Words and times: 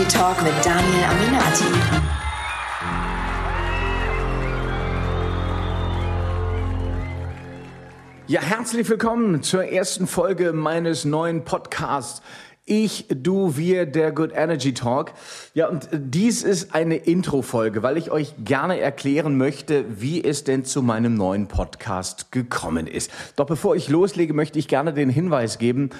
Energy 0.00 0.16
Talk 0.16 0.42
mit 0.42 0.52
Daniel 0.64 1.04
Aminati. 1.04 1.64
Ja, 8.26 8.40
herzlich 8.40 8.88
willkommen 8.88 9.42
zur 9.42 9.64
ersten 9.64 10.06
Folge 10.06 10.54
meines 10.54 11.04
neuen 11.04 11.44
Podcasts. 11.44 12.22
Ich, 12.64 13.06
du, 13.10 13.56
wir, 13.56 13.84
der 13.84 14.12
Good 14.12 14.30
Energy 14.32 14.72
Talk. 14.72 15.12
Ja, 15.54 15.68
und 15.68 15.88
dies 15.92 16.44
ist 16.44 16.74
eine 16.74 16.96
Intro-Folge, 16.96 17.82
weil 17.82 17.96
ich 17.96 18.10
euch 18.10 18.34
gerne 18.38 18.78
erklären 18.78 19.36
möchte, 19.36 19.84
wie 20.00 20.22
es 20.24 20.44
denn 20.44 20.64
zu 20.64 20.80
meinem 20.80 21.14
neuen 21.14 21.48
Podcast 21.48 22.32
gekommen 22.32 22.86
ist. 22.86 23.10
Doch 23.36 23.46
bevor 23.46 23.76
ich 23.76 23.88
loslege, 23.88 24.32
möchte 24.32 24.58
ich 24.58 24.68
gerne 24.68 24.94
den 24.94 25.10
Hinweis 25.10 25.58
geben, 25.58 25.90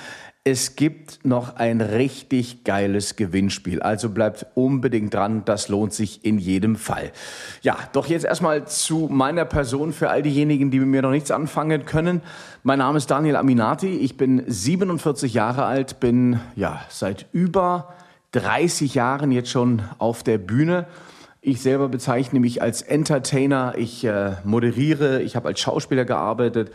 es 0.43 0.75
gibt 0.75 1.27
noch 1.27 1.57
ein 1.57 1.83
richtig 1.83 2.65
geiles 2.65 3.17
Gewinnspiel. 3.17 3.83
Also 3.83 4.09
bleibt 4.09 4.47
unbedingt 4.55 5.13
dran. 5.13 5.43
Das 5.45 5.69
lohnt 5.69 5.93
sich 5.93 6.25
in 6.25 6.39
jedem 6.39 6.77
Fall. 6.77 7.13
Ja, 7.61 7.77
doch 7.93 8.07
jetzt 8.07 8.25
erstmal 8.25 8.67
zu 8.67 9.09
meiner 9.11 9.45
Person 9.45 9.93
für 9.93 10.09
all 10.09 10.23
diejenigen, 10.23 10.71
die 10.71 10.79
mit 10.79 10.89
mir 10.89 11.03
noch 11.03 11.11
nichts 11.11 11.31
anfangen 11.31 11.85
können. 11.85 12.23
Mein 12.63 12.79
Name 12.79 12.97
ist 12.97 13.11
Daniel 13.11 13.37
Aminati. 13.37 13.89
Ich 13.99 14.17
bin 14.17 14.43
47 14.47 15.35
Jahre 15.35 15.67
alt, 15.67 16.01
bin 16.01 16.41
ja 16.57 16.81
seit 16.89 17.27
über 17.33 17.93
30 18.33 18.95
Jahren 18.95 19.33
jetzt 19.33 19.51
schon 19.51 19.83
auf 19.99 20.23
der 20.23 20.39
Bühne. 20.39 20.87
Ich 21.43 21.61
selber 21.61 21.91
bezeichne 21.91 22.41
mich 22.41 22.63
als 22.63 22.81
Entertainer. 22.81 23.75
Ich 23.77 24.05
äh, 24.05 24.37
moderiere. 24.45 25.21
Ich 25.21 25.37
habe 25.37 25.49
als 25.49 25.61
Schauspieler 25.61 26.07
gearbeitet. 26.07 26.73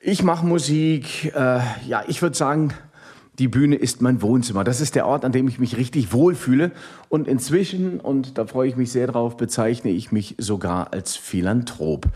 Ich 0.00 0.22
mache 0.22 0.46
Musik. 0.46 1.34
Äh, 1.34 1.60
ja, 1.86 2.02
ich 2.06 2.22
würde 2.22 2.36
sagen, 2.36 2.72
die 3.38 3.48
Bühne 3.48 3.76
ist 3.76 4.00
mein 4.00 4.22
Wohnzimmer. 4.22 4.64
Das 4.64 4.80
ist 4.80 4.94
der 4.94 5.06
Ort, 5.06 5.24
an 5.24 5.32
dem 5.32 5.48
ich 5.48 5.58
mich 5.58 5.76
richtig 5.76 6.12
wohlfühle. 6.12 6.72
Und 7.08 7.26
inzwischen, 7.26 8.00
und 8.00 8.38
da 8.38 8.46
freue 8.46 8.68
ich 8.68 8.76
mich 8.76 8.92
sehr 8.92 9.06
drauf, 9.06 9.36
bezeichne 9.36 9.90
ich 9.90 10.12
mich 10.12 10.36
sogar 10.38 10.92
als 10.92 11.16
Philanthrop. 11.16 12.06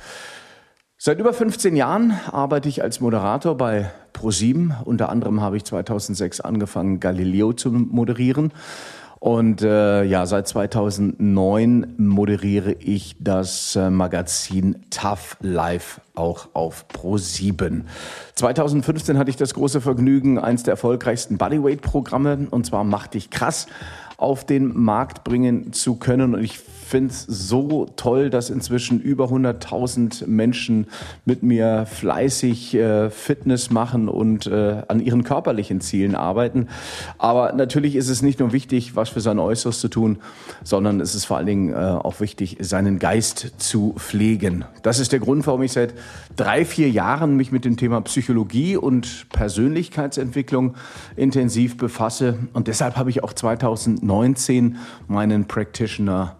Seit 0.96 1.20
über 1.20 1.32
15 1.32 1.76
Jahren 1.76 2.12
arbeite 2.30 2.68
ich 2.68 2.82
als 2.82 3.00
Moderator 3.00 3.56
bei 3.56 3.90
ProSieben. 4.12 4.74
Unter 4.84 5.10
anderem 5.10 5.40
habe 5.40 5.56
ich 5.56 5.64
2006 5.64 6.40
angefangen, 6.40 6.98
Galileo 6.98 7.52
zu 7.52 7.70
moderieren. 7.70 8.52
Und 9.20 9.62
äh, 9.62 10.04
ja, 10.04 10.26
seit 10.26 10.46
2009 10.46 11.94
moderiere 11.98 12.72
ich 12.72 13.16
das 13.18 13.74
äh, 13.74 13.90
Magazin 13.90 14.84
Tough 14.90 15.36
Life 15.40 16.00
auch 16.14 16.48
auf 16.52 16.86
Pro7. 16.92 17.82
2015 18.34 19.18
hatte 19.18 19.30
ich 19.30 19.36
das 19.36 19.54
große 19.54 19.80
Vergnügen, 19.80 20.38
eins 20.38 20.62
der 20.62 20.72
erfolgreichsten 20.72 21.36
Bodyweight-Programme, 21.36 22.46
und 22.50 22.66
zwar 22.66 22.84
Mach 22.84 23.08
dich 23.08 23.30
krass, 23.30 23.66
auf 24.18 24.44
den 24.44 24.76
Markt 24.78 25.24
bringen 25.24 25.72
zu 25.72 25.96
können. 25.96 26.34
Und 26.34 26.44
ich 26.44 26.60
finde 26.88 27.12
es 27.12 27.22
so 27.24 27.86
toll, 27.96 28.30
dass 28.30 28.50
inzwischen 28.50 29.00
über 29.00 29.26
100.000 29.26 30.26
Menschen 30.26 30.86
mit 31.24 31.42
mir 31.42 31.86
fleißig 31.86 32.74
äh, 32.74 33.10
Fitness 33.10 33.70
machen 33.70 34.08
und 34.08 34.46
äh, 34.46 34.82
an 34.88 35.00
ihren 35.00 35.22
körperlichen 35.22 35.80
Zielen 35.80 36.14
arbeiten. 36.14 36.68
Aber 37.18 37.52
natürlich 37.52 37.94
ist 37.94 38.08
es 38.08 38.22
nicht 38.22 38.40
nur 38.40 38.52
wichtig, 38.52 38.96
was 38.96 39.10
für 39.10 39.20
sein 39.20 39.38
Äußeres 39.38 39.80
zu 39.80 39.88
tun, 39.88 40.18
sondern 40.64 41.00
es 41.00 41.14
ist 41.14 41.26
vor 41.26 41.36
allen 41.36 41.46
Dingen 41.46 41.72
äh, 41.72 41.76
auch 41.76 42.20
wichtig, 42.20 42.56
seinen 42.60 42.98
Geist 42.98 43.52
zu 43.58 43.94
pflegen. 43.98 44.64
Das 44.82 44.98
ist 44.98 45.12
der 45.12 45.20
Grund, 45.20 45.46
warum 45.46 45.62
ich 45.62 45.72
seit 45.72 45.94
drei, 46.36 46.64
vier 46.64 46.88
Jahren 46.88 47.36
mich 47.36 47.52
mit 47.52 47.64
dem 47.64 47.76
Thema 47.76 48.00
Psychologie 48.00 48.76
und 48.76 49.28
Persönlichkeitsentwicklung 49.28 50.74
intensiv 51.16 51.76
befasse. 51.76 52.38
Und 52.54 52.66
deshalb 52.66 52.96
habe 52.96 53.10
ich 53.10 53.22
auch 53.22 53.34
2019 53.34 54.76
meinen 55.06 55.46
Practitioner 55.46 56.36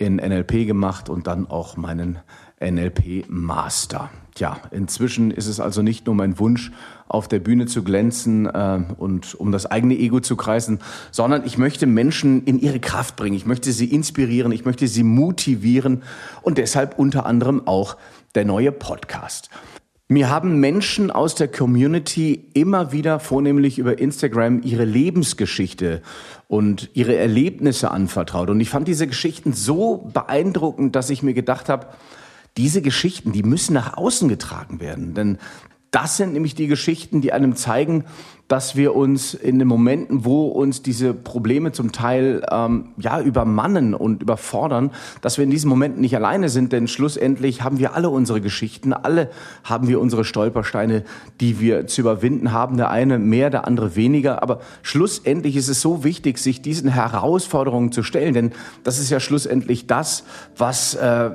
in 0.00 0.16
NLP 0.16 0.66
gemacht 0.66 1.08
und 1.10 1.26
dann 1.26 1.46
auch 1.46 1.76
meinen 1.76 2.18
NLP 2.58 3.26
Master. 3.28 4.10
Ja, 4.38 4.56
inzwischen 4.70 5.30
ist 5.30 5.46
es 5.46 5.60
also 5.60 5.82
nicht 5.82 6.06
nur 6.06 6.14
mein 6.14 6.38
Wunsch, 6.38 6.72
auf 7.06 7.28
der 7.28 7.38
Bühne 7.40 7.66
zu 7.66 7.82
glänzen 7.82 8.46
äh, 8.46 8.80
und 8.96 9.34
um 9.34 9.52
das 9.52 9.66
eigene 9.66 9.94
Ego 9.98 10.20
zu 10.20 10.36
kreisen, 10.36 10.78
sondern 11.10 11.44
ich 11.44 11.58
möchte 11.58 11.86
Menschen 11.86 12.44
in 12.44 12.58
ihre 12.58 12.80
Kraft 12.80 13.16
bringen. 13.16 13.36
Ich 13.36 13.44
möchte 13.44 13.72
sie 13.72 13.86
inspirieren, 13.86 14.52
ich 14.52 14.64
möchte 14.64 14.88
sie 14.88 15.02
motivieren 15.02 16.02
und 16.40 16.56
deshalb 16.56 16.98
unter 16.98 17.26
anderem 17.26 17.66
auch 17.66 17.96
der 18.34 18.46
neue 18.46 18.72
Podcast. 18.72 19.50
Mir 20.12 20.28
haben 20.28 20.58
Menschen 20.58 21.12
aus 21.12 21.36
der 21.36 21.46
Community 21.46 22.48
immer 22.52 22.90
wieder 22.90 23.20
vornehmlich 23.20 23.78
über 23.78 24.00
Instagram 24.00 24.60
ihre 24.64 24.84
Lebensgeschichte 24.84 26.02
und 26.48 26.90
ihre 26.94 27.14
Erlebnisse 27.14 27.92
anvertraut. 27.92 28.50
Und 28.50 28.58
ich 28.58 28.70
fand 28.70 28.88
diese 28.88 29.06
Geschichten 29.06 29.52
so 29.52 30.10
beeindruckend, 30.12 30.96
dass 30.96 31.10
ich 31.10 31.22
mir 31.22 31.32
gedacht 31.32 31.68
habe, 31.68 31.86
diese 32.56 32.82
Geschichten, 32.82 33.30
die 33.30 33.44
müssen 33.44 33.72
nach 33.72 33.96
außen 33.96 34.28
getragen 34.28 34.80
werden. 34.80 35.14
Denn 35.14 35.38
das 35.92 36.16
sind 36.16 36.32
nämlich 36.32 36.56
die 36.56 36.66
Geschichten, 36.66 37.20
die 37.20 37.32
einem 37.32 37.54
zeigen, 37.54 38.04
dass 38.50 38.74
wir 38.74 38.96
uns 38.96 39.32
in 39.32 39.60
den 39.60 39.68
Momenten, 39.68 40.24
wo 40.24 40.48
uns 40.48 40.82
diese 40.82 41.14
Probleme 41.14 41.70
zum 41.70 41.92
Teil 41.92 42.44
ähm, 42.50 42.86
ja 42.98 43.20
übermannen 43.20 43.94
und 43.94 44.22
überfordern, 44.22 44.90
dass 45.20 45.38
wir 45.38 45.44
in 45.44 45.50
diesen 45.50 45.70
Momenten 45.70 46.00
nicht 46.00 46.16
alleine 46.16 46.48
sind, 46.48 46.72
denn 46.72 46.88
schlussendlich 46.88 47.62
haben 47.62 47.78
wir 47.78 47.94
alle 47.94 48.10
unsere 48.10 48.40
Geschichten, 48.40 48.92
alle 48.92 49.30
haben 49.62 49.86
wir 49.86 50.00
unsere 50.00 50.24
Stolpersteine, 50.24 51.04
die 51.40 51.60
wir 51.60 51.86
zu 51.86 52.00
überwinden 52.00 52.50
haben. 52.50 52.76
Der 52.76 52.90
eine 52.90 53.20
mehr, 53.20 53.50
der 53.50 53.68
andere 53.68 53.94
weniger, 53.94 54.42
aber 54.42 54.58
schlussendlich 54.82 55.54
ist 55.54 55.68
es 55.68 55.80
so 55.80 56.02
wichtig, 56.02 56.38
sich 56.38 56.60
diesen 56.60 56.90
Herausforderungen 56.90 57.92
zu 57.92 58.02
stellen, 58.02 58.34
denn 58.34 58.50
das 58.82 58.98
ist 58.98 59.10
ja 59.10 59.20
schlussendlich 59.20 59.86
das, 59.86 60.24
was 60.56 60.94
äh, 60.94 61.30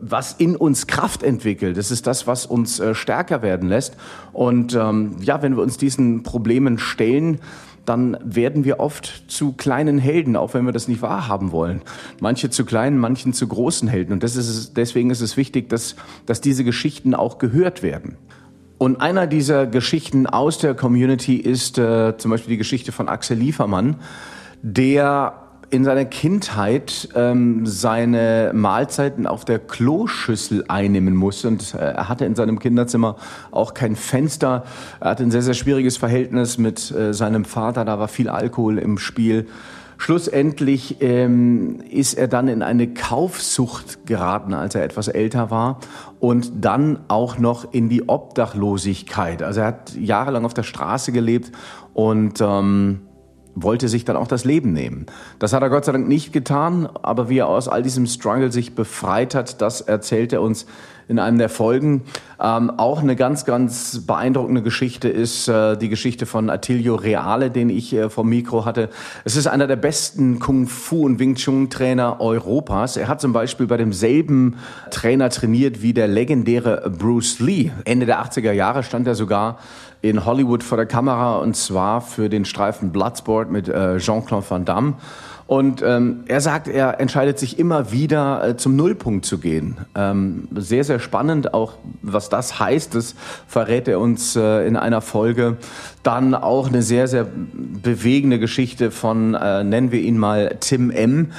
was 0.00 0.34
in 0.34 0.54
uns 0.54 0.86
Kraft 0.86 1.24
entwickelt. 1.24 1.76
Das 1.76 1.90
ist 1.90 2.06
das, 2.06 2.28
was 2.28 2.46
uns 2.46 2.78
äh, 2.78 2.94
stärker 2.94 3.42
werden 3.42 3.68
lässt. 3.68 3.96
Und 4.32 4.74
ähm, 4.74 5.16
ja, 5.20 5.42
wenn 5.42 5.56
wir 5.56 5.62
uns 5.64 5.76
diesen 5.76 6.22
Problemen 6.22 6.59
Problemen 6.60 6.78
stellen, 6.78 7.38
dann 7.86 8.18
werden 8.22 8.64
wir 8.64 8.78
oft 8.78 9.24
zu 9.28 9.52
kleinen 9.52 9.98
Helden, 9.98 10.36
auch 10.36 10.52
wenn 10.52 10.66
wir 10.66 10.72
das 10.72 10.86
nicht 10.86 11.00
wahrhaben 11.00 11.50
wollen. 11.50 11.80
Manche 12.20 12.50
zu 12.50 12.64
kleinen, 12.64 12.98
manchen 12.98 13.32
zu 13.32 13.48
großen 13.48 13.88
Helden. 13.88 14.12
Und 14.12 14.22
ist, 14.22 14.76
deswegen 14.76 15.10
ist 15.10 15.22
es 15.22 15.36
wichtig, 15.36 15.70
dass, 15.70 15.96
dass 16.26 16.40
diese 16.40 16.62
Geschichten 16.62 17.14
auch 17.14 17.38
gehört 17.38 17.82
werden. 17.82 18.16
Und 18.76 19.00
einer 19.00 19.26
dieser 19.26 19.66
Geschichten 19.66 20.26
aus 20.26 20.58
der 20.58 20.74
Community 20.74 21.36
ist 21.36 21.78
äh, 21.78 22.16
zum 22.18 22.30
Beispiel 22.30 22.50
die 22.50 22.58
Geschichte 22.58 22.92
von 22.92 23.08
Axel 23.08 23.38
Liefermann, 23.38 23.96
der 24.62 25.49
in 25.70 25.84
seiner 25.84 26.04
Kindheit 26.04 27.08
ähm, 27.14 27.64
seine 27.64 28.50
Mahlzeiten 28.54 29.26
auf 29.26 29.44
der 29.44 29.58
Kloschüssel 29.58 30.64
einnehmen 30.68 31.14
musste. 31.14 31.48
Und 31.48 31.74
äh, 31.74 31.78
er 31.78 32.08
hatte 32.08 32.24
in 32.24 32.34
seinem 32.34 32.58
Kinderzimmer 32.58 33.16
auch 33.50 33.74
kein 33.74 33.94
Fenster. 33.94 34.64
Er 35.00 35.10
hatte 35.10 35.22
ein 35.22 35.30
sehr, 35.30 35.42
sehr 35.42 35.54
schwieriges 35.54 35.96
Verhältnis 35.96 36.58
mit 36.58 36.90
äh, 36.90 37.14
seinem 37.14 37.44
Vater. 37.44 37.84
Da 37.84 37.98
war 37.98 38.08
viel 38.08 38.28
Alkohol 38.28 38.78
im 38.78 38.98
Spiel. 38.98 39.46
Schlussendlich 39.96 40.96
ähm, 41.00 41.80
ist 41.90 42.14
er 42.14 42.26
dann 42.26 42.48
in 42.48 42.62
eine 42.62 42.88
Kaufsucht 42.88 44.06
geraten, 44.06 44.54
als 44.54 44.74
er 44.74 44.82
etwas 44.82 45.08
älter 45.08 45.50
war 45.50 45.78
und 46.20 46.64
dann 46.64 47.00
auch 47.08 47.38
noch 47.38 47.74
in 47.74 47.90
die 47.90 48.08
Obdachlosigkeit. 48.08 49.42
Also 49.42 49.60
er 49.60 49.66
hat 49.66 49.94
jahrelang 49.94 50.46
auf 50.46 50.54
der 50.54 50.62
Straße 50.62 51.12
gelebt 51.12 51.52
und 51.92 52.40
ähm, 52.40 53.02
wollte 53.62 53.88
sich 53.88 54.04
dann 54.04 54.16
auch 54.16 54.28
das 54.28 54.44
Leben 54.44 54.72
nehmen. 54.72 55.06
Das 55.38 55.52
hat 55.52 55.62
er 55.62 55.70
Gott 55.70 55.84
sei 55.84 55.92
Dank 55.92 56.08
nicht 56.08 56.32
getan, 56.32 56.88
aber 57.02 57.28
wie 57.28 57.38
er 57.38 57.48
aus 57.48 57.68
all 57.68 57.82
diesem 57.82 58.06
Struggle 58.06 58.52
sich 58.52 58.74
befreit 58.74 59.34
hat, 59.34 59.60
das 59.60 59.80
erzählt 59.80 60.32
er 60.32 60.42
uns 60.42 60.66
in 61.10 61.18
einem 61.18 61.38
der 61.38 61.48
Folgen. 61.48 62.02
Ähm, 62.40 62.70
auch 62.76 63.02
eine 63.02 63.16
ganz, 63.16 63.44
ganz 63.44 64.06
beeindruckende 64.06 64.62
Geschichte 64.62 65.08
ist 65.08 65.48
äh, 65.48 65.76
die 65.76 65.88
Geschichte 65.88 66.24
von 66.24 66.48
Attilio 66.48 66.94
Reale, 66.94 67.50
den 67.50 67.68
ich 67.68 67.92
äh, 67.92 68.08
vom 68.08 68.28
Mikro 68.28 68.64
hatte. 68.64 68.90
Es 69.24 69.34
ist 69.34 69.48
einer 69.48 69.66
der 69.66 69.74
besten 69.74 70.38
Kung 70.38 70.68
Fu 70.68 71.04
und 71.04 71.18
Wing 71.18 71.34
Chun 71.34 71.68
Trainer 71.68 72.20
Europas. 72.20 72.96
Er 72.96 73.08
hat 73.08 73.20
zum 73.20 73.32
Beispiel 73.32 73.66
bei 73.66 73.76
demselben 73.76 74.56
Trainer 74.92 75.30
trainiert 75.30 75.82
wie 75.82 75.92
der 75.92 76.06
legendäre 76.06 76.88
Bruce 76.96 77.40
Lee. 77.40 77.72
Ende 77.84 78.06
der 78.06 78.24
80er 78.24 78.52
Jahre 78.52 78.84
stand 78.84 79.08
er 79.08 79.16
sogar 79.16 79.58
in 80.02 80.24
Hollywood 80.24 80.62
vor 80.62 80.76
der 80.76 80.86
Kamera 80.86 81.36
und 81.36 81.56
zwar 81.56 82.00
für 82.00 82.28
den 82.28 82.44
Streifen 82.44 82.90
Bloodsport 82.90 83.50
mit 83.50 83.68
äh, 83.68 83.98
Jean-Claude 83.98 84.46
Van 84.48 84.64
Damme. 84.64 84.94
Und 85.46 85.82
ähm, 85.82 86.22
er 86.28 86.40
sagt, 86.40 86.68
er 86.68 87.00
entscheidet 87.00 87.36
sich 87.40 87.58
immer 87.58 87.90
wieder 87.90 88.50
äh, 88.50 88.56
zum 88.56 88.76
Nullpunkt 88.76 89.26
zu 89.26 89.38
gehen. 89.38 89.78
Ähm, 89.96 90.46
sehr, 90.54 90.84
sehr 90.84 91.00
spannend, 91.00 91.54
auch 91.54 91.72
was 92.02 92.28
das 92.28 92.60
heißt, 92.60 92.94
das 92.94 93.16
verrät 93.48 93.88
er 93.88 93.98
uns 93.98 94.36
äh, 94.36 94.64
in 94.64 94.76
einer 94.76 95.00
Folge. 95.00 95.56
Dann 96.04 96.36
auch 96.36 96.68
eine 96.68 96.82
sehr, 96.82 97.08
sehr 97.08 97.26
bewegende 97.52 98.38
Geschichte 98.38 98.92
von, 98.92 99.34
äh, 99.34 99.64
nennen 99.64 99.90
wir 99.90 100.00
ihn 100.00 100.18
mal 100.18 100.56
Tim 100.60 100.92
M 100.92 101.32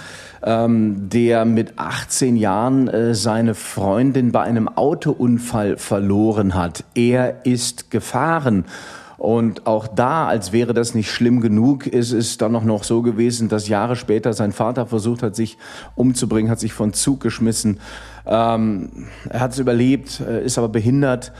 ähm, 0.43 1.09
der 1.09 1.45
mit 1.45 1.77
18 1.77 2.35
Jahren 2.35 2.87
äh, 2.87 3.13
seine 3.15 3.53
Freundin 3.53 4.31
bei 4.31 4.41
einem 4.41 4.67
Autounfall 4.67 5.77
verloren 5.77 6.55
hat. 6.55 6.83
Er 6.95 7.45
ist 7.45 7.91
gefahren 7.91 8.65
Und 9.17 9.67
auch 9.67 9.87
da, 9.87 10.27
als 10.27 10.51
wäre 10.51 10.73
das 10.73 10.95
nicht 10.95 11.11
schlimm 11.11 11.41
genug, 11.41 11.85
ist 11.85 12.11
es 12.11 12.37
dann 12.37 12.53
noch, 12.53 12.63
noch 12.63 12.83
so 12.83 13.03
gewesen, 13.03 13.49
dass 13.49 13.67
Jahre 13.67 13.95
später 13.95 14.33
sein 14.33 14.51
Vater 14.51 14.87
versucht 14.87 15.21
hat, 15.21 15.35
sich 15.35 15.59
umzubringen, 15.95 16.49
hat 16.49 16.59
sich 16.59 16.73
von 16.73 16.93
Zug 16.93 17.19
geschmissen. 17.19 17.79
Ähm, 18.25 18.89
er 19.29 19.41
hat 19.41 19.51
es 19.51 19.59
überlebt, 19.59 20.21
äh, 20.21 20.43
ist 20.43 20.57
aber 20.57 20.69
behindert. 20.69 21.33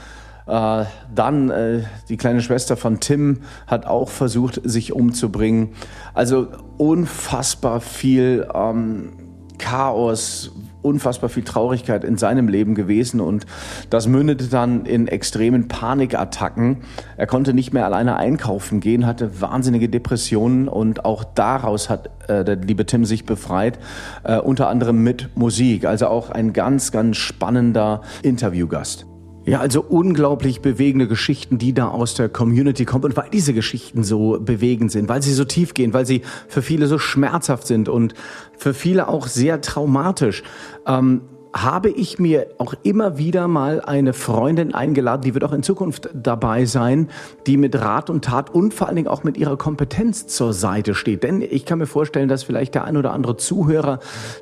Äh, 0.52 0.84
dann 1.14 1.48
äh, 1.48 1.80
die 2.10 2.18
kleine 2.18 2.42
Schwester 2.42 2.76
von 2.76 3.00
Tim 3.00 3.38
hat 3.66 3.86
auch 3.86 4.10
versucht, 4.10 4.60
sich 4.64 4.92
umzubringen. 4.92 5.70
Also 6.12 6.48
unfassbar 6.76 7.80
viel 7.80 8.46
ähm, 8.54 9.12
Chaos, 9.56 10.52
unfassbar 10.82 11.30
viel 11.30 11.44
Traurigkeit 11.44 12.04
in 12.04 12.18
seinem 12.18 12.48
Leben 12.48 12.74
gewesen 12.74 13.20
und 13.20 13.46
das 13.88 14.06
mündete 14.06 14.48
dann 14.48 14.84
in 14.84 15.08
extremen 15.08 15.68
Panikattacken. 15.68 16.82
Er 17.16 17.26
konnte 17.26 17.54
nicht 17.54 17.72
mehr 17.72 17.86
alleine 17.86 18.16
einkaufen 18.16 18.80
gehen, 18.80 19.06
hatte 19.06 19.40
wahnsinnige 19.40 19.88
Depressionen 19.88 20.68
und 20.68 21.06
auch 21.06 21.24
daraus 21.24 21.88
hat 21.88 22.10
äh, 22.28 22.44
der 22.44 22.56
liebe 22.56 22.84
Tim 22.84 23.06
sich 23.06 23.24
befreit, 23.24 23.78
äh, 24.24 24.36
unter 24.36 24.68
anderem 24.68 25.02
mit 25.02 25.34
Musik. 25.34 25.86
Also 25.86 26.08
auch 26.08 26.28
ein 26.28 26.52
ganz, 26.52 26.92
ganz 26.92 27.16
spannender 27.16 28.02
Interviewgast. 28.22 29.06
Ja, 29.44 29.58
also 29.58 29.82
unglaublich 29.82 30.60
bewegende 30.60 31.08
Geschichten, 31.08 31.58
die 31.58 31.72
da 31.72 31.88
aus 31.88 32.14
der 32.14 32.28
Community 32.28 32.84
kommen. 32.84 33.04
Und 33.04 33.16
weil 33.16 33.28
diese 33.30 33.52
Geschichten 33.52 34.04
so 34.04 34.38
bewegend 34.40 34.92
sind, 34.92 35.08
weil 35.08 35.20
sie 35.20 35.32
so 35.32 35.44
tief 35.44 35.74
gehen, 35.74 35.92
weil 35.92 36.06
sie 36.06 36.22
für 36.46 36.62
viele 36.62 36.86
so 36.86 36.98
schmerzhaft 36.98 37.66
sind 37.66 37.88
und 37.88 38.14
für 38.56 38.72
viele 38.72 39.08
auch 39.08 39.26
sehr 39.26 39.60
traumatisch, 39.60 40.44
ähm, 40.86 41.22
habe 41.54 41.90
ich 41.90 42.18
mir 42.18 42.46
auch 42.58 42.74
immer 42.82 43.18
wieder 43.18 43.46
mal 43.46 43.82
eine 43.82 44.14
Freundin 44.14 44.74
eingeladen, 44.74 45.22
die 45.22 45.34
wird 45.34 45.44
auch 45.44 45.52
in 45.52 45.62
Zukunft 45.62 46.08
dabei 46.14 46.64
sein, 46.64 47.08
die 47.46 47.58
mit 47.58 47.78
Rat 47.78 48.08
und 48.08 48.24
Tat 48.24 48.50
und 48.50 48.72
vor 48.72 48.86
allen 48.86 48.96
Dingen 48.96 49.08
auch 49.08 49.22
mit 49.22 49.36
ihrer 49.36 49.58
Kompetenz 49.58 50.26
zur 50.26 50.54
Seite 50.54 50.94
steht. 50.94 51.22
Denn 51.22 51.42
ich 51.42 51.66
kann 51.66 51.78
mir 51.78 51.86
vorstellen, 51.86 52.28
dass 52.28 52.42
vielleicht 52.42 52.74
der 52.74 52.84
ein 52.84 52.96
oder 52.96 53.12
andere 53.12 53.36
Zuhörer, 53.36 54.00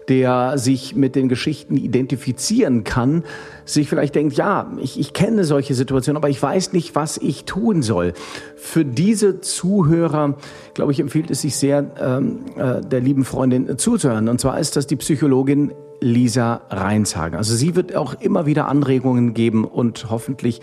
der 0.09 0.57
sich 0.57 0.95
mit 0.95 1.17
den 1.17 1.29
Geschichten 1.29 1.77
identifizieren 1.77 2.85
kann, 2.85 3.25
sich 3.65 3.89
vielleicht 3.89 4.15
denkt, 4.15 4.37
ja, 4.37 4.71
ich, 4.81 4.99
ich 4.99 5.13
kenne 5.13 5.45
solche 5.45 5.75
Situationen, 5.75 6.17
aber 6.17 6.29
ich 6.29 6.41
weiß 6.41 6.73
nicht, 6.73 6.95
was 6.95 7.17
ich 7.17 7.45
tun 7.45 7.83
soll. 7.83 8.13
Für 8.57 8.85
diese 8.85 9.41
Zuhörer, 9.41 10.37
glaube 10.75 10.93
ich, 10.93 11.01
empfiehlt 11.01 11.31
es 11.31 11.41
sich 11.43 11.57
sehr, 11.57 11.91
ähm, 12.01 12.41
äh, 12.57 12.81
der 12.81 13.01
lieben 13.01 13.25
Freundin 13.25 13.79
zuzuhören. 13.79 14.29
Und 14.29 14.41
zwar 14.41 14.61
ist 14.61 14.77
das 14.77 14.87
die 14.87 14.97
Psychologin 14.97 15.73
Lisa 16.01 16.63
Reinshagen. 16.71 17.37
Also 17.37 17.55
sie 17.55 17.77
wird 17.77 17.95
auch 17.95 18.15
immer 18.15 18.47
wieder 18.47 18.69
Anregungen 18.69 19.35
geben 19.35 19.65
und 19.65 20.11
hoffentlich 20.11 20.61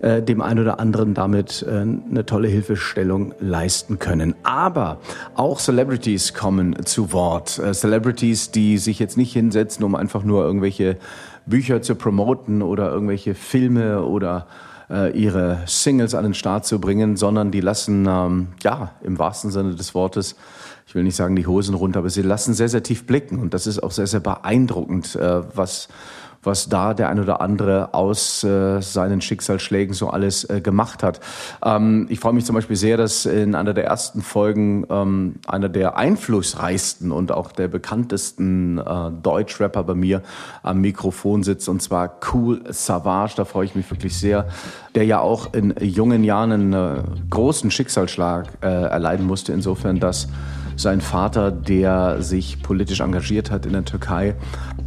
äh, 0.00 0.22
dem 0.22 0.40
einen 0.40 0.60
oder 0.60 0.80
anderen 0.80 1.14
damit 1.14 1.64
äh, 1.68 1.80
eine 1.80 2.24
tolle 2.26 2.48
Hilfestellung 2.48 3.34
leisten 3.40 3.98
können. 3.98 4.34
Aber 4.42 4.98
auch 5.34 5.58
Celebrities 5.58 6.34
kommen 6.34 6.84
zu 6.84 7.12
Wort. 7.12 7.58
Äh, 7.58 7.72
Celebrities, 7.72 8.50
die 8.50 8.78
sich 8.78 8.98
jetzt 8.98 9.16
nicht 9.16 9.32
hinsetzen, 9.32 9.84
um 9.84 9.94
einfach 9.94 10.22
nur 10.22 10.44
irgendwelche 10.44 10.96
Bücher 11.46 11.82
zu 11.82 11.94
promoten 11.94 12.62
oder 12.62 12.90
irgendwelche 12.90 13.34
Filme 13.34 14.02
oder 14.02 14.46
äh, 14.90 15.10
ihre 15.18 15.60
Singles 15.66 16.14
an 16.14 16.24
den 16.24 16.34
Start 16.34 16.66
zu 16.66 16.80
bringen, 16.80 17.16
sondern 17.16 17.50
die 17.50 17.60
lassen, 17.60 18.06
ähm, 18.08 18.48
ja, 18.62 18.92
im 19.02 19.18
wahrsten 19.18 19.50
Sinne 19.50 19.74
des 19.74 19.94
Wortes, 19.94 20.36
ich 20.86 20.94
will 20.94 21.02
nicht 21.02 21.16
sagen 21.16 21.34
die 21.34 21.46
Hosen 21.46 21.74
runter, 21.74 21.98
aber 21.98 22.10
sie 22.10 22.22
lassen 22.22 22.54
sehr, 22.54 22.68
sehr 22.68 22.82
tief 22.82 23.06
blicken. 23.06 23.40
Und 23.40 23.54
das 23.54 23.66
ist 23.66 23.82
auch 23.82 23.90
sehr, 23.90 24.06
sehr 24.06 24.20
beeindruckend, 24.20 25.16
äh, 25.16 25.42
was, 25.54 25.88
was 26.44 26.68
da 26.68 26.94
der 26.94 27.08
ein 27.08 27.18
oder 27.18 27.40
andere 27.40 27.92
aus 27.92 28.44
äh, 28.44 28.80
seinen 28.80 29.20
Schicksalsschlägen 29.20 29.94
so 29.94 30.10
alles 30.10 30.44
äh, 30.44 30.60
gemacht 30.60 31.02
hat. 31.02 31.18
Ähm, 31.64 32.06
ich 32.08 32.20
freue 32.20 32.34
mich 32.34 32.44
zum 32.44 32.54
Beispiel 32.54 32.76
sehr, 32.76 32.96
dass 32.96 33.26
in 33.26 33.56
einer 33.56 33.74
der 33.74 33.84
ersten 33.84 34.22
Folgen 34.22 34.86
ähm, 34.88 35.34
einer 35.48 35.68
der 35.68 35.96
einflussreichsten 35.96 37.10
und 37.10 37.32
auch 37.32 37.50
der 37.50 37.66
bekanntesten 37.66 38.78
äh, 38.78 39.10
Deutschrapper 39.24 39.82
bei 39.82 39.96
mir 39.96 40.22
am 40.62 40.80
Mikrofon 40.82 41.42
sitzt, 41.42 41.68
und 41.68 41.82
zwar 41.82 42.20
Cool 42.32 42.62
Savage. 42.68 43.34
Da 43.36 43.44
freue 43.44 43.64
ich 43.64 43.74
mich 43.74 43.90
wirklich 43.90 44.16
sehr, 44.16 44.46
der 44.94 45.04
ja 45.04 45.18
auch 45.18 45.52
in 45.52 45.74
jungen 45.80 46.22
Jahren 46.22 46.52
einen 46.52 46.72
äh, 46.72 47.02
großen 47.28 47.72
Schicksalsschlag 47.72 48.46
äh, 48.62 48.66
erleiden 48.66 49.26
musste, 49.26 49.52
insofern, 49.52 49.98
dass 49.98 50.28
sein 50.76 51.00
Vater, 51.00 51.50
der 51.50 52.22
sich 52.22 52.62
politisch 52.62 53.00
engagiert 53.00 53.50
hat 53.50 53.66
in 53.66 53.72
der 53.72 53.84
Türkei, 53.84 54.34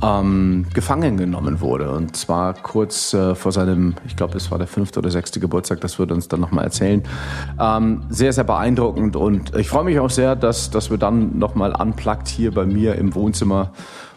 ähm, 0.01 0.65
gefangen 0.74 1.18
genommen 1.18 1.62
wurde. 1.62 1.91
Und 1.91 2.15
zwar 2.15 2.53
kurz 2.53 3.13
äh, 3.13 3.36
vor 3.36 3.51
seinem, 3.51 3.95
ich 4.07 4.15
glaube, 4.15 4.38
es 4.38 4.51
war 4.51 4.57
der 4.57 4.68
fünfte 4.68 5.00
oder 5.00 5.09
sechste 5.09 5.39
Geburtstag, 5.39 5.81
das 5.81 6.00
wird 6.00 6.12
uns 6.12 6.27
dann 6.27 6.39
nochmal 6.39 6.65
erzählen. 6.65 7.03
Ähm, 7.59 8.03
sehr, 8.09 8.33
sehr 8.33 8.44
beeindruckend 8.44 9.15
und 9.15 9.56
ich 9.56 9.69
freue 9.69 9.83
mich 9.83 10.00
auch 10.00 10.09
sehr, 10.09 10.36
dass, 10.36 10.69
dass 10.69 10.89
wir 10.89 10.97
dann 10.97 11.38
nochmal 11.38 11.74
unplugged 11.74 12.27
hier 12.27 12.53
bei 12.53 12.65
mir 12.65 12.95
im 12.95 13.15
Wohnzimmer 13.15 13.71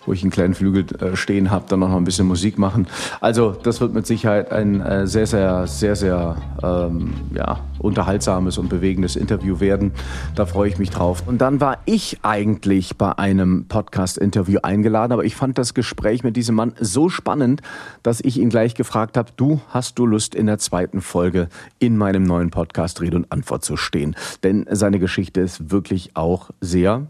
wo 0.06 0.12
ich 0.12 0.22
einen 0.22 0.30
kleinen 0.30 0.54
Flügel 0.54 0.86
äh, 1.00 1.16
stehen 1.16 1.50
habe, 1.50 1.64
dann 1.68 1.80
noch 1.80 1.94
ein 1.94 2.04
bisschen 2.04 2.26
Musik 2.26 2.58
machen. 2.58 2.86
Also 3.20 3.52
das 3.62 3.80
wird 3.80 3.94
mit 3.94 4.06
Sicherheit 4.06 4.50
ein 4.52 4.80
äh, 4.80 5.06
sehr, 5.06 5.26
sehr, 5.26 5.66
sehr, 5.66 5.96
sehr 5.96 6.36
ähm, 6.62 7.14
ja, 7.34 7.60
unterhaltsames 7.78 8.58
und 8.58 8.68
bewegendes 8.68 9.16
Interview 9.16 9.60
werden. 9.60 9.92
Da 10.34 10.46
freue 10.46 10.68
ich 10.68 10.78
mich 10.78 10.90
drauf. 10.90 11.24
Und 11.26 11.38
dann 11.38 11.60
war 11.60 11.78
ich 11.84 12.18
eigentlich 12.22 12.96
bei 12.96 13.18
einem 13.18 13.66
Podcast-Interview 13.68 14.60
eingeladen, 14.62 15.12
aber 15.12 15.24
ich 15.24 15.36
fand 15.36 15.58
das 15.58 15.74
Gespräch 15.74 16.24
mit 16.24 16.36
diesem 16.36 16.54
Mann 16.54 16.72
so 16.80 17.08
spannend, 17.08 17.62
dass 18.02 18.20
ich 18.20 18.38
ihn 18.38 18.48
gleich 18.48 18.74
gefragt 18.74 19.16
habe, 19.16 19.30
du 19.36 19.60
hast 19.68 19.98
du 19.98 20.06
Lust 20.06 20.34
in 20.34 20.46
der 20.46 20.58
zweiten 20.58 21.00
Folge 21.00 21.48
in 21.78 21.96
meinem 21.96 22.22
neuen 22.22 22.50
Podcast 22.50 23.00
Rede 23.00 23.16
und 23.16 23.30
Antwort 23.30 23.64
zu 23.64 23.76
stehen? 23.76 24.16
Denn 24.42 24.66
seine 24.70 24.98
Geschichte 24.98 25.40
ist 25.40 25.70
wirklich 25.70 26.12
auch 26.14 26.50
sehr 26.60 27.06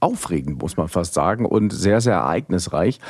aufregend, 0.00 0.60
muss 0.60 0.76
man 0.76 0.88
fast 0.88 1.14
sagen, 1.14 1.46
und 1.46 1.72
sehr, 1.72 2.00
sehr 2.00 2.14
ereignisreich. 2.14 3.00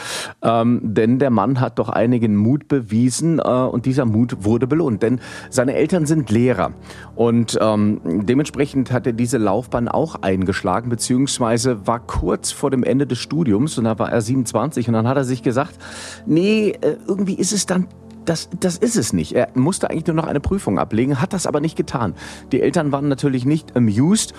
Ähm, 0.42 0.80
denn 0.82 1.18
der 1.18 1.30
Mann 1.30 1.60
hat 1.60 1.78
doch 1.78 1.88
einigen 1.88 2.36
Mut 2.36 2.68
bewiesen 2.68 3.38
äh, 3.38 3.42
und 3.42 3.86
dieser 3.86 4.04
Mut 4.04 4.44
wurde 4.44 4.66
belohnt. 4.66 5.02
Denn 5.02 5.20
seine 5.48 5.74
Eltern 5.74 6.06
sind 6.06 6.30
Lehrer 6.30 6.72
und 7.14 7.58
ähm, 7.60 8.00
dementsprechend 8.04 8.92
hat 8.92 9.06
er 9.06 9.12
diese 9.12 9.38
Laufbahn 9.38 9.88
auch 9.88 10.16
eingeschlagen, 10.22 10.90
beziehungsweise 10.90 11.86
war 11.86 12.00
kurz 12.00 12.52
vor 12.52 12.70
dem 12.70 12.82
Ende 12.82 13.06
des 13.06 13.18
Studiums 13.18 13.78
und 13.78 13.84
da 13.84 13.98
war 13.98 14.10
er 14.10 14.20
27 14.20 14.88
und 14.88 14.94
dann 14.94 15.08
hat 15.08 15.16
er 15.16 15.24
sich 15.24 15.42
gesagt, 15.42 15.78
nee, 16.26 16.70
äh, 16.80 16.96
irgendwie 17.06 17.34
ist 17.34 17.52
es 17.52 17.66
dann 17.66 17.86
das, 18.24 18.48
das 18.60 18.76
ist 18.76 18.96
es 18.96 19.12
nicht. 19.12 19.32
Er 19.32 19.48
musste 19.54 19.90
eigentlich 19.90 20.06
nur 20.06 20.16
noch 20.16 20.26
eine 20.26 20.40
Prüfung 20.40 20.78
ablegen, 20.78 21.20
hat 21.20 21.32
das 21.32 21.46
aber 21.46 21.60
nicht 21.60 21.76
getan. 21.76 22.14
Die 22.52 22.60
Eltern 22.60 22.92
waren 22.92 23.08
natürlich 23.08 23.44
nicht 23.44 23.76
amused 23.76 24.34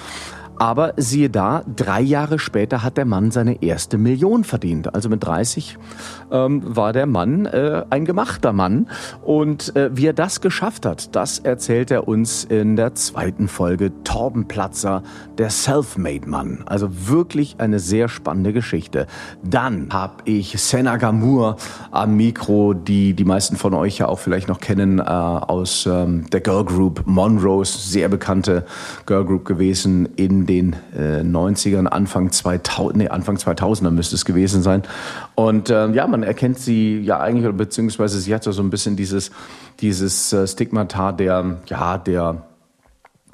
aber 0.61 0.93
siehe 0.95 1.31
da, 1.31 1.63
drei 1.75 2.01
Jahre 2.01 2.37
später 2.37 2.83
hat 2.83 2.95
der 2.95 3.05
Mann 3.05 3.31
seine 3.31 3.63
erste 3.63 3.97
Million 3.97 4.43
verdient. 4.43 4.93
Also 4.93 5.09
mit 5.09 5.23
30 5.23 5.79
ähm, 6.31 6.61
war 6.63 6.93
der 6.93 7.07
Mann 7.07 7.47
äh, 7.47 7.83
ein 7.89 8.05
gemachter 8.05 8.53
Mann. 8.53 8.87
Und 9.23 9.75
äh, 9.75 9.89
wie 9.97 10.05
er 10.05 10.13
das 10.13 10.39
geschafft 10.39 10.85
hat, 10.85 11.15
das 11.15 11.39
erzählt 11.39 11.89
er 11.89 12.07
uns 12.07 12.43
in 12.43 12.75
der 12.75 12.93
zweiten 12.93 13.47
Folge 13.47 13.91
Torben 14.03 14.47
Platzer, 14.47 15.01
der 15.39 15.49
Selfmade-Mann. 15.49 16.63
Also 16.67 16.89
wirklich 17.07 17.55
eine 17.57 17.79
sehr 17.79 18.07
spannende 18.07 18.53
Geschichte. 18.53 19.07
Dann 19.41 19.87
habe 19.91 20.17
ich 20.25 20.61
Senna 20.61 20.97
Gamur 20.97 21.55
am 21.89 22.17
Mikro, 22.17 22.75
die 22.75 23.15
die 23.15 23.25
meisten 23.25 23.55
von 23.55 23.73
euch 23.73 23.97
ja 23.97 24.07
auch 24.07 24.19
vielleicht 24.19 24.47
noch 24.47 24.59
kennen 24.59 24.99
äh, 24.99 25.01
aus 25.01 25.87
ähm, 25.87 26.29
der 26.29 26.41
Girl 26.41 26.65
Group 26.65 27.01
Monrose, 27.05 27.79
sehr 27.79 28.09
bekannte 28.09 28.63
Girl 29.07 29.25
Group 29.25 29.45
gewesen 29.45 30.07
in 30.17 30.45
den 30.51 30.75
äh, 30.97 31.21
90ern, 31.21 31.87
Anfang 31.87 32.31
2000, 32.31 32.97
nee, 32.97 33.07
Anfang 33.07 33.37
2000er 33.37 33.91
müsste 33.91 34.15
es 34.15 34.25
gewesen 34.25 34.61
sein. 34.61 34.83
Und 35.35 35.69
äh, 35.69 35.89
ja, 35.91 36.05
man 36.07 36.23
erkennt 36.23 36.59
sie 36.59 36.99
ja 36.99 37.21
eigentlich, 37.21 37.55
beziehungsweise 37.55 38.19
sie 38.19 38.35
hat 38.35 38.45
ja 38.45 38.51
so 38.51 38.61
ein 38.61 38.69
bisschen 38.69 38.97
dieses, 38.97 39.31
dieses 39.79 40.33
äh, 40.33 40.45
Stigmata 40.45 41.13
der, 41.13 41.57
ja, 41.67 41.97
der 41.97 42.43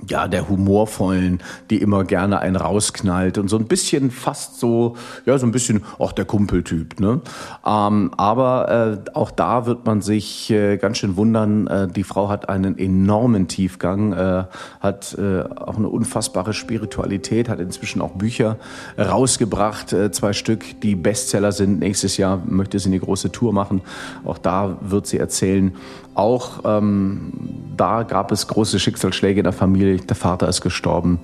ja, 0.08 0.27
der 0.27 0.48
humorvollen, 0.48 1.42
die 1.70 1.77
immer 1.77 2.04
gerne 2.04 2.39
einen 2.39 2.56
rausknallt 2.56 3.38
und 3.38 3.48
so 3.48 3.58
ein 3.58 3.66
bisschen 3.66 4.12
fast 4.12 4.60
so, 4.60 4.96
ja, 5.25 5.38
so 5.38 5.46
ein 5.46 5.51
bisschen 5.51 5.84
auch 5.98 6.12
der 6.12 6.25
Kumpeltyp, 6.25 7.00
ne? 7.00 7.22
Ähm, 7.66 8.12
aber 8.16 9.01
äh, 9.06 9.18
auch 9.18 9.32
da 9.32 9.66
wird 9.66 9.86
man 9.86 10.01
sich 10.01 10.51
äh, 10.51 10.77
ganz 10.77 11.00
schön 11.00 11.18
wundern. 11.18 11.68
Äh, 11.68 11.88
die 11.88 12.04
Frau 12.04 12.30
hat 12.30 12.48
einen 12.48 12.77
enormen 12.77 13.48
Tiefgang, 13.48 14.13
äh, 14.13 14.44
hat 14.80 15.18
äh, 15.18 15.42
auch 15.42 15.77
eine 15.77 15.89
unfassbare 15.89 16.54
Spiritualität, 16.54 17.50
hat 17.50 17.60
inzwischen 17.60 18.01
auch 18.01 18.12
Bücher 18.12 18.58
rausgebracht, 18.98 19.94
äh, 19.94 20.12
zwei 20.12 20.34
Stück, 20.34 20.80
die 20.82 20.96
Bestseller 20.96 21.51
sind. 21.51 21.80
Nächstes 21.80 22.18
Jahr 22.18 22.42
möchte 22.46 22.77
sie 22.80 22.89
eine 22.89 23.00
große 23.00 23.32
Tour 23.32 23.51
machen. 23.51 23.82
Auch 24.24 24.38
da 24.38 24.77
wird 24.82 25.08
sie 25.08 25.18
erzählen, 25.18 25.75
auch 26.18 26.62
ähm, 26.66 27.32
da 27.77 28.01
gab 28.01 28.32
es 28.32 28.48
große 28.48 28.80
Schicksalsschläge 28.80 29.39
in 29.39 29.44
der 29.44 29.54
Familie. 29.54 29.87
Der 29.96 30.15
Vater 30.15 30.48
ist 30.48 30.62
gestorben. 30.62 31.20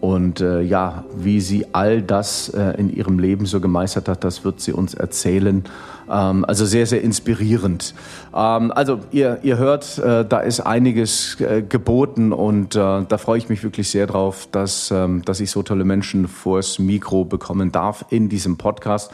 Und 0.00 0.40
äh, 0.40 0.62
ja, 0.62 1.04
wie 1.14 1.40
sie 1.40 1.66
all 1.72 2.00
das 2.00 2.48
äh, 2.48 2.74
in 2.78 2.94
ihrem 2.94 3.18
Leben 3.18 3.44
so 3.44 3.60
gemeistert 3.60 4.08
hat, 4.08 4.24
das 4.24 4.44
wird 4.44 4.60
sie 4.60 4.72
uns 4.72 4.94
erzählen. 4.94 5.64
Ähm, 6.10 6.44
also 6.44 6.66
sehr, 6.66 6.86
sehr 6.86 7.02
inspirierend. 7.02 7.94
Ähm, 8.34 8.72
also 8.72 9.00
ihr, 9.12 9.38
ihr 9.42 9.58
hört, 9.58 9.98
äh, 9.98 10.24
da 10.24 10.40
ist 10.40 10.60
einiges 10.60 11.40
äh, 11.40 11.62
geboten 11.62 12.32
und 12.32 12.74
äh, 12.74 12.78
da 12.78 13.18
freue 13.18 13.38
ich 13.38 13.48
mich 13.48 13.62
wirklich 13.62 13.90
sehr 13.90 14.06
drauf, 14.06 14.48
dass, 14.50 14.90
ähm, 14.90 15.22
dass 15.24 15.40
ich 15.40 15.50
so 15.50 15.62
tolle 15.62 15.84
Menschen 15.84 16.26
vors 16.26 16.78
Mikro 16.78 17.24
bekommen 17.24 17.70
darf 17.72 18.04
in 18.10 18.28
diesem 18.28 18.56
Podcast. 18.56 19.12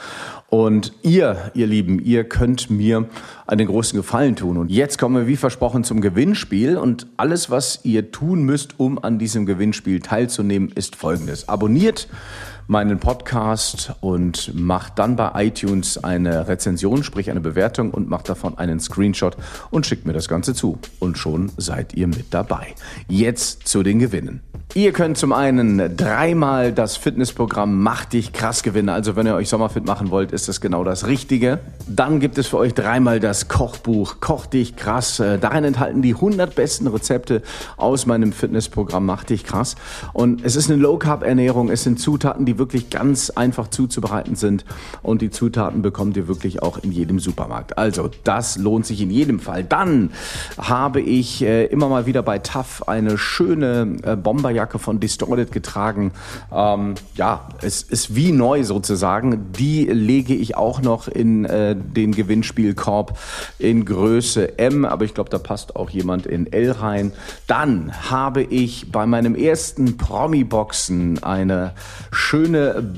Und 0.49 0.93
ihr, 1.03 1.51
ihr 1.55 1.67
Lieben, 1.67 1.99
ihr 1.99 2.25
könnt 2.25 2.71
mir 2.71 3.07
einen 3.47 3.67
großen 3.67 3.99
Gefallen 3.99 4.37
tun. 4.37 4.57
Und 4.57 4.71
jetzt 4.71 4.97
kommen 4.97 5.17
wir 5.17 5.27
wie 5.27 5.37
versprochen 5.37 5.83
zum 5.83 6.01
Gewinnspiel. 6.01 6.77
Und 6.77 7.09
alles, 7.17 7.51
was 7.51 7.81
ihr 7.83 8.13
tun 8.13 8.45
müsst, 8.45 8.79
um 8.79 9.03
an 9.03 9.19
diesem 9.19 9.45
Gewinnspiel 9.45 10.01
teilzunehmen, 10.01 10.71
ist 10.73 10.95
folgendes. 10.95 11.49
Abonniert 11.49 12.09
meinen 12.67 12.99
Podcast 12.99 13.95
und 14.01 14.53
macht 14.55 14.99
dann 14.99 15.17
bei 15.17 15.47
iTunes 15.47 16.03
eine 16.03 16.49
Rezension, 16.49 17.05
sprich 17.05 17.31
eine 17.31 17.41
Bewertung 17.41 17.91
und 17.91 18.09
macht 18.09 18.29
davon 18.29 18.59
einen 18.59 18.81
Screenshot 18.81 19.37
und 19.71 19.87
schickt 19.87 20.07
mir 20.07 20.13
das 20.13 20.29
Ganze 20.29 20.55
zu. 20.55 20.79
Und 20.99 21.19
schon 21.19 21.53
seid 21.57 21.95
ihr 21.95 22.07
mit 22.09 22.35
dabei. 22.35 22.75
Jetzt 23.09 23.69
zu 23.69 23.83
den 23.83 23.99
Gewinnen. 23.99 24.41
Ihr 24.75 24.93
könnt 24.93 25.17
zum 25.17 25.33
einen 25.33 25.97
dreimal 25.97 26.73
das 26.73 26.97
Fitnessprogramm 26.97 27.83
Mach 27.83 28.05
dich 28.05 28.33
krass 28.33 28.63
gewinnen. 28.63 28.89
Also 28.89 29.17
wenn 29.17 29.27
ihr 29.27 29.35
euch 29.35 29.49
Sommerfit 29.49 29.87
machen 29.87 30.11
wollt, 30.11 30.33
ist 30.33 30.49
das 30.49 30.61
genau 30.61 30.85
das 30.85 31.07
Richtige. 31.07 31.61
Dann 31.89 32.21
gibt 32.21 32.37
es 32.37 32.49
für 32.49 32.59
euch 32.59 32.75
dreimal 32.75 33.21
das 33.21 33.49
Kochbuch 33.49 34.21
Koch 34.21 34.45
dich 34.45 34.77
krass. 34.77 35.21
Äh, 35.21 35.39
darin 35.39 35.65
enthalten 35.65 36.03
die 36.03 36.15
100 36.15 36.55
besten 36.55 36.89
Rezepte 36.89 37.43
aus 37.77 38.05
meinem 38.07 38.33
Fitnessprogramm 38.33 39.07
Mach 39.07 39.25
dich 39.25 39.45
krass. 39.45 39.77
Und 40.13 40.45
es 40.45 40.57
ist 40.57 40.69
eine 40.69 40.79
Low 40.79 40.99
Carb 40.99 41.23
Ernährung. 41.23 41.71
Es 41.71 41.85
sind 41.85 41.99
Zutaten, 41.99 42.45
die 42.45 42.56
wirklich 42.59 42.91
ganz 42.91 43.31
einfach 43.31 43.69
zuzubereiten 43.69 44.35
sind. 44.35 44.65
Und 45.03 45.23
die 45.23 45.31
Zutaten 45.31 45.83
bekommt 45.83 46.17
ihr 46.17 46.27
wirklich 46.27 46.63
auch 46.63 46.79
in 46.79 46.91
jedem 46.91 47.21
Supermarkt. 47.21 47.79
Also 47.79 48.11
das 48.25 48.57
lohnt 48.57 48.87
sich 48.87 49.01
in 49.01 49.11
jedem 49.11 49.39
Fall. 49.39 49.63
Dann 49.63 50.11
habe 50.59 51.01
ich 51.01 51.43
äh, 51.43 51.67
immer 51.67 51.89
mal 51.89 52.07
wieder 52.07 52.23
bei 52.23 52.41
TAF 52.41 52.83
eine 52.89 53.17
schöne 53.17 53.97
äh, 54.03 54.17
Bomber 54.17 54.57
Lederjacke 54.57 54.79
von 54.79 54.99
Distorted 55.01 55.53
getragen. 55.53 56.13
Ähm, 56.53 56.95
ja, 57.15 57.49
es 57.61 57.83
ist 57.83 58.15
wie 58.15 58.33
neu 58.33 58.65
sozusagen. 58.65 59.53
Die 59.53 59.85
lege 59.85 60.35
ich 60.35 60.57
auch 60.57 60.81
noch 60.81 61.09
in 61.09 61.45
äh, 61.45 61.77
den 61.77 62.13
Gewinnspielkorb 62.13 63.19
in 63.59 63.85
Größe 63.85 64.59
M, 64.59 64.85
aber 64.85 65.05
ich 65.05 65.15
glaube, 65.15 65.31
da 65.31 65.39
passt 65.39 65.77
auch 65.77 65.91
jemand 65.91 66.27
in 66.27 66.51
L 66.53 66.73
rein. 66.73 67.13
Dann 67.47 67.93
habe 68.11 68.43
ich 68.43 68.91
bei 68.91 69.07
meinem 69.07 69.35
ersten 69.35 69.97
Promi-Boxen 69.97 71.23
eine 71.23 71.73
schöne 72.11 72.46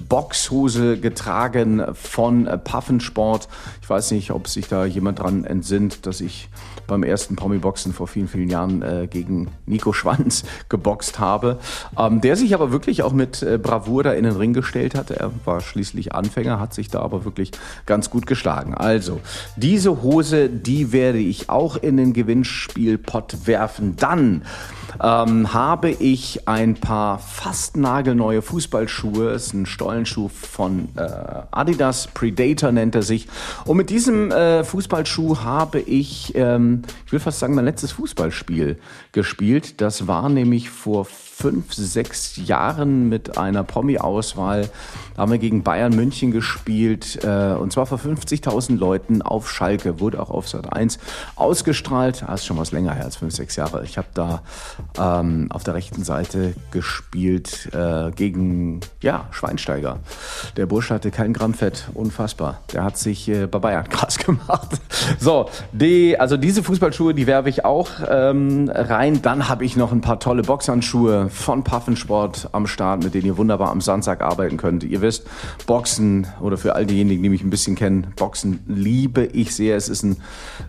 Boxhose 0.09 0.99
getragen 0.99 1.83
von 1.95 2.49
Puffensport. 2.65 3.49
Ich 3.83 3.89
weiß 3.89 4.11
nicht, 4.13 4.31
ob 4.31 4.49
sich 4.49 4.69
da 4.69 4.85
jemand 4.85 5.21
dran 5.21 5.45
entsinnt, 5.45 6.07
dass 6.07 6.21
ich 6.21 6.49
beim 6.89 7.05
ersten 7.05 7.37
Promi-Boxen 7.37 7.93
vor 7.93 8.09
vielen, 8.09 8.27
vielen 8.27 8.51
Jahren 8.51 8.83
äh, 8.83 9.07
gegen 9.09 9.49
Nico 9.67 9.93
Schwanz 9.93 10.43
geboxt 10.69 11.21
habe, 11.21 11.59
ähm, 11.97 12.21
der 12.21 12.35
sich 12.35 12.55
aber 12.55 12.73
wirklich 12.73 13.05
auch 13.05 13.13
mit 13.13 13.43
äh, 13.45 13.59
Bravour 13.59 14.03
da 14.03 14.13
in 14.13 14.25
den 14.25 14.35
Ring 14.35 14.55
gestellt 14.55 14.97
hat. 14.97 15.13
Er 15.13 15.31
war 15.45 15.61
schließlich 15.61 16.15
Anfänger, 16.15 16.59
hat 16.59 16.75
sich 16.75 16.89
da 16.89 17.01
aber 17.01 17.25
wirklich 17.25 17.53
ganz 17.87 18.11
gut 18.11 18.27
geschlagen. 18.27 18.75
Also, 18.75 19.21
diese 19.57 20.03
Hose, 20.03 20.49
die 20.49 20.93
werde 20.93 21.19
ich 21.19 21.49
auch 21.49 21.77
in 21.77 21.97
den 21.97 22.13
Gewinnspielpot 22.13 23.47
werfen. 23.47 23.95
Dann 23.97 24.43
ähm, 25.03 25.53
habe 25.53 25.91
ich 25.91 26.49
ein 26.49 26.75
paar 26.75 27.19
fast 27.19 27.77
nagelneue 27.77 28.43
Fußballschuhe. 28.43 29.31
Es 29.31 29.49
ist 29.49 29.55
ein 29.55 29.67
Stollenschuh 29.67 30.29
von 30.29 30.89
äh, 30.97 31.09
Adidas, 31.51 32.09
Predator 32.09 32.73
nennt 32.73 32.95
er 32.95 33.03
sich. 33.03 33.29
Und 33.65 33.77
mit 33.77 33.91
diesem 33.91 34.31
äh, 34.31 34.65
Fußballschuh 34.65 35.41
habe 35.41 35.81
ich, 35.81 36.35
ähm, 36.35 36.78
ich 37.07 37.13
will 37.13 37.21
fast 37.21 37.39
sagen, 37.39 37.55
mein 37.55 37.65
letztes 37.65 37.93
Fußballspiel 37.93 38.79
gespielt. 39.13 39.81
Das 39.81 40.07
war 40.07 40.29
nämlich 40.29 40.71
vor 40.71 41.07
fünf, 41.39 41.73
sechs 41.73 42.37
Jahren 42.37 43.09
mit 43.09 43.39
einer 43.39 43.63
Promi-Auswahl. 43.63 44.69
Da 45.15 45.23
haben 45.23 45.31
wir 45.31 45.39
gegen 45.39 45.63
Bayern 45.63 45.95
München 45.95 46.33
gespielt 46.33 47.23
äh, 47.23 47.53
und 47.53 47.73
zwar 47.73 47.87
vor 47.87 47.99
50.000 47.99 48.77
Leuten 48.77 49.23
auf 49.23 49.49
Schalke. 49.49 50.01
Wurde 50.01 50.21
auch 50.21 50.31
auf 50.31 50.49
Sat 50.49 50.73
1 50.73 50.99
ausgestrahlt. 51.37 52.25
Das 52.27 52.41
ist 52.41 52.47
schon 52.47 52.59
was 52.59 52.73
länger 52.73 52.93
her 52.93 53.05
als 53.05 53.17
fünf, 53.17 53.37
sechs 53.37 53.55
Jahre. 53.55 53.85
Ich 53.85 53.99
habe 53.99 54.09
da 54.15 54.43
ähm, 54.99 55.47
auf 55.51 55.63
der 55.63 55.75
rechten 55.75 56.03
Seite 56.03 56.55
gespielt 56.73 57.69
äh, 57.73 58.11
gegen 58.11 58.81
ja, 59.01 59.29
Schweinsteiger. 59.31 60.01
Der 60.57 60.67
Bursch 60.67 60.91
hatte 60.91 61.13
kein 61.13 61.33
Gramm 61.33 61.55
Fett. 61.55 61.89
Unfassbar. 61.95 62.63
Der 62.73 62.83
hat 62.83 62.99
sich 62.99 63.29
äh, 63.29 63.47
bei 63.47 63.61
Bayern 63.61 63.89
krass 63.89 64.19
gemacht. 64.19 64.81
So, 65.21 65.49
die, 65.71 66.19
also 66.19 66.37
diese 66.37 66.65
Fußballschuhe, 66.69 67.15
die 67.15 67.27
werbe 67.27 67.49
ich 67.49 67.65
auch 67.65 67.89
ähm, 68.11 68.71
rein. 68.71 69.23
Dann 69.23 69.49
habe 69.49 69.65
ich 69.65 69.75
noch 69.79 69.91
ein 69.91 70.03
paar 70.03 70.21
tolle 70.21 70.43
Boxhandschuhe 70.43 71.31
von 71.31 71.65
Puffensport 71.65 72.51
am 72.53 72.67
Start, 72.67 73.03
mit 73.03 73.15
denen 73.15 73.25
ihr 73.25 73.39
wunderbar 73.39 73.71
am 73.71 73.81
Samstag 73.81 74.21
arbeiten 74.21 74.59
könnt. 74.59 74.85
Ihr 74.85 75.01
wisst, 75.01 75.27
Boxen 75.67 76.27
oder 76.43 76.59
für 76.59 76.75
all 76.75 76.85
diejenigen, 76.85 77.23
die 77.23 77.31
mich 77.31 77.43
ein 77.43 77.49
bisschen 77.49 77.75
kennen, 77.75 78.09
Boxen 78.17 78.61
liebe 78.67 79.25
ich 79.25 79.57
sehr. 79.57 79.79
Es 79.79 79.89
ist 79.89 80.03
ein, 80.03 80.19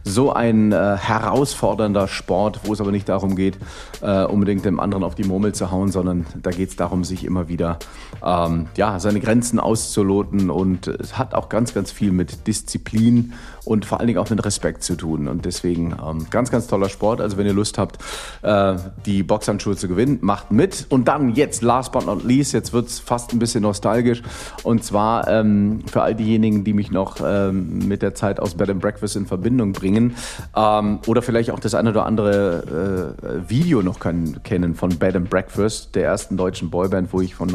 so 0.05 0.31
ein 0.31 0.71
äh, 0.71 0.95
herausfordernder 0.95 2.07
Sport, 2.07 2.61
wo 2.63 2.71
es 2.71 2.79
aber 2.79 2.91
nicht 2.91 3.09
darum 3.09 3.35
geht, 3.35 3.57
äh, 3.99 4.23
unbedingt 4.23 4.63
dem 4.63 4.79
anderen 4.79 5.03
auf 5.03 5.15
die 5.15 5.25
Murmel 5.25 5.53
zu 5.53 5.69
hauen, 5.69 5.91
sondern 5.91 6.25
da 6.41 6.51
geht 6.51 6.69
es 6.69 6.75
darum, 6.77 7.03
sich 7.03 7.25
immer 7.25 7.49
wieder 7.49 7.77
ähm, 8.23 8.67
ja, 8.77 9.01
seine 9.01 9.19
Grenzen 9.19 9.59
auszuloten 9.59 10.49
und 10.49 10.87
es 10.87 11.17
hat 11.17 11.33
auch 11.33 11.49
ganz, 11.49 11.73
ganz 11.73 11.91
viel 11.91 12.13
mit 12.13 12.47
Disziplin 12.47 13.33
und 13.69 13.85
vor 13.85 13.99
allen 13.99 14.07
Dingen 14.07 14.17
auch 14.17 14.29
mit 14.31 14.43
Respekt 14.43 14.83
zu 14.83 14.95
tun. 14.95 15.27
Und 15.27 15.45
deswegen 15.45 15.95
ähm, 16.03 16.25
ganz, 16.31 16.49
ganz 16.49 16.65
toller 16.65 16.89
Sport. 16.89 17.21
Also 17.21 17.38
wenn 17.38 17.45
ihr 17.45 17.53
Lust 17.53 17.77
habt, 17.77 17.99
äh, 18.41 18.75
die 19.05 19.21
Boxhandschuhe 19.21 19.75
zu 19.75 19.88
gewinnen, 19.88 20.17
macht 20.21 20.51
mit. 20.51 20.88
Und 20.89 21.07
dann 21.07 21.35
jetzt, 21.35 21.61
last 21.61 21.91
but 21.91 22.07
not 22.07 22.23
least, 22.23 22.53
jetzt 22.53 22.73
wird 22.73 22.88
es 22.88 22.99
fast 22.99 23.31
ein 23.31 23.38
bisschen 23.38 23.61
nostalgisch. 23.61 24.23
Und 24.63 24.83
zwar 24.83 25.27
ähm, 25.27 25.81
für 25.85 26.01
all 26.01 26.15
diejenigen, 26.15 26.63
die 26.63 26.73
mich 26.73 26.89
noch 26.89 27.17
ähm, 27.23 27.88
mit 27.88 28.01
der 28.01 28.15
Zeit 28.15 28.39
aus 28.39 28.55
Bed 28.55 28.71
and 28.71 28.81
Breakfast 28.81 29.15
in 29.15 29.27
Verbindung 29.27 29.73
bringen 29.73 30.15
ähm, 30.55 30.99
oder 31.05 31.21
vielleicht 31.21 31.51
auch 31.51 31.59
das 31.59 31.75
eine 31.75 31.91
oder 31.91 32.07
andere 32.07 33.13
äh, 33.45 33.49
Video 33.51 33.83
noch 33.83 33.99
können, 33.99 34.41
kennen 34.41 34.73
von 34.73 34.97
Bed 34.97 35.15
and 35.15 35.29
Breakfast, 35.29 35.93
der 35.93 36.05
ersten 36.05 36.38
deutschen 36.38 36.71
Boyband, 36.71 37.13
wo 37.13 37.21
ich 37.21 37.35
von 37.35 37.49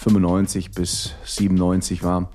1995 0.00 0.70
bis 0.72 1.14
97 1.24 2.02
war. 2.02 2.30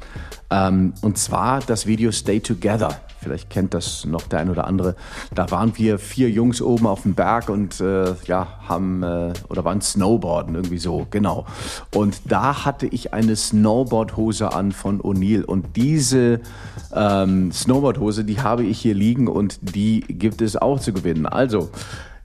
Ähm, 0.51 0.93
und 1.01 1.17
zwar 1.17 1.61
das 1.61 1.87
Video 1.87 2.11
Stay 2.11 2.39
Together. 2.39 2.99
Vielleicht 3.19 3.49
kennt 3.49 3.73
das 3.73 4.05
noch 4.05 4.21
der 4.21 4.37
ein 4.39 4.51
oder 4.51 4.67
andere. 4.67 4.95
Da 5.33 5.49
waren 5.49 5.75
wir 5.75 5.97
vier 5.97 6.29
Jungs 6.29 6.61
oben 6.61 6.85
auf 6.85 7.01
dem 7.01 7.15
Berg 7.15 7.49
und 7.49 7.81
äh, 7.81 8.13
ja, 8.27 8.59
haben 8.69 9.01
äh, 9.01 9.33
oder 9.49 9.65
waren 9.65 9.81
Snowboarden 9.81 10.53
irgendwie 10.53 10.77
so, 10.77 11.07
genau. 11.09 11.47
Und 11.91 12.21
da 12.25 12.65
hatte 12.65 12.85
ich 12.85 13.15
eine 13.15 13.35
Snowboardhose 13.35 14.53
an 14.53 14.71
von 14.71 15.01
O'Neill 15.01 15.43
und 15.43 15.75
diese 15.75 16.41
ähm, 16.93 17.51
Snowboardhose, 17.51 18.25
die 18.25 18.41
habe 18.41 18.63
ich 18.63 18.79
hier 18.79 18.93
liegen 18.93 19.27
und 19.27 19.57
die 19.75 20.01
gibt 20.01 20.43
es 20.43 20.55
auch 20.55 20.79
zu 20.79 20.93
gewinnen. 20.93 21.25
Also 21.25 21.71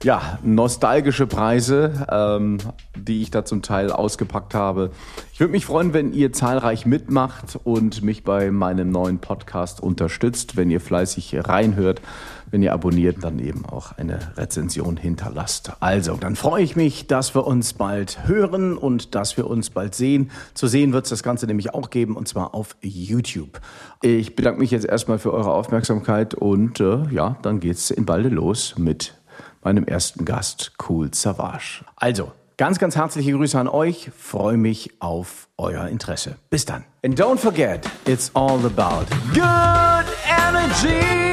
ja, 0.03 0.39
nostalgische 0.43 1.27
Preise, 1.27 2.05
ähm, 2.09 2.57
die 2.95 3.21
ich 3.21 3.31
da 3.31 3.45
zum 3.45 3.61
Teil 3.61 3.91
ausgepackt 3.91 4.53
habe. 4.53 4.91
Ich 5.33 5.39
würde 5.39 5.51
mich 5.51 5.65
freuen, 5.65 5.93
wenn 5.93 6.13
ihr 6.13 6.33
zahlreich 6.33 6.85
mitmacht 6.85 7.59
und 7.63 8.01
mich 8.01 8.23
bei 8.23 8.51
meinem 8.51 8.91
neuen 8.91 9.19
Podcast 9.19 9.81
unterstützt, 9.81 10.57
wenn 10.57 10.71
ihr 10.71 10.81
fleißig 10.81 11.35
reinhört, 11.47 12.01
wenn 12.49 12.61
ihr 12.61 12.73
abonniert, 12.73 13.23
dann 13.23 13.39
eben 13.39 13.65
auch 13.65 13.93
eine 13.93 14.19
Rezension 14.37 14.97
hinterlasst. 14.97 15.71
Also, 15.79 16.15
dann 16.15 16.35
freue 16.35 16.63
ich 16.63 16.75
mich, 16.75 17.07
dass 17.07 17.33
wir 17.33 17.47
uns 17.47 17.73
bald 17.73 18.27
hören 18.27 18.77
und 18.77 19.15
dass 19.15 19.37
wir 19.37 19.47
uns 19.47 19.69
bald 19.69 19.95
sehen. 19.95 20.31
Zu 20.53 20.67
sehen 20.67 20.91
wird 20.91 21.05
es 21.05 21.11
das 21.11 21.23
Ganze 21.23 21.47
nämlich 21.47 21.73
auch 21.73 21.89
geben 21.89 22.17
und 22.17 22.27
zwar 22.27 22.53
auf 22.53 22.75
YouTube. 22.81 23.61
Ich 24.01 24.35
bedanke 24.35 24.59
mich 24.59 24.71
jetzt 24.71 24.85
erstmal 24.85 25.17
für 25.17 25.31
eure 25.31 25.53
Aufmerksamkeit 25.53 26.33
und 26.33 26.79
äh, 26.79 27.05
ja, 27.11 27.37
dann 27.41 27.59
geht's 27.61 27.89
in 27.89 28.05
Balde 28.05 28.29
los 28.29 28.75
mit 28.77 29.20
meinem 29.63 29.85
ersten 29.85 30.25
Gast, 30.25 30.73
Cool 30.87 31.13
Savage. 31.13 31.85
Also, 31.95 32.31
ganz, 32.57 32.79
ganz 32.79 32.95
herzliche 32.95 33.31
Grüße 33.31 33.59
an 33.59 33.67
euch. 33.67 34.11
Freue 34.17 34.57
mich 34.57 34.91
auf 34.99 35.47
euer 35.57 35.87
Interesse. 35.87 36.35
Bis 36.49 36.65
dann. 36.65 36.85
And 37.03 37.19
don't 37.19 37.39
forget, 37.39 37.87
it's 38.05 38.29
all 38.35 38.59
about 38.65 39.05
good 39.33 40.05
energy. 40.27 41.30